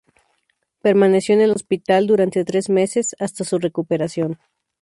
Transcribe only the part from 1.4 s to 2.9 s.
el hospital durante tres